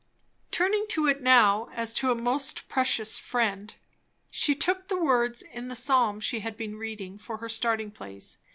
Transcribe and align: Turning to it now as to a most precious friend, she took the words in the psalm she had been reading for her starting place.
Turning 0.49 0.87
to 0.89 1.05
it 1.05 1.21
now 1.21 1.69
as 1.75 1.93
to 1.93 2.09
a 2.09 2.15
most 2.15 2.67
precious 2.67 3.19
friend, 3.19 3.75
she 4.31 4.55
took 4.55 4.87
the 4.87 4.97
words 4.97 5.43
in 5.43 5.67
the 5.67 5.75
psalm 5.75 6.19
she 6.19 6.39
had 6.39 6.57
been 6.57 6.75
reading 6.75 7.19
for 7.19 7.37
her 7.37 7.47
starting 7.47 7.91
place. 7.91 8.39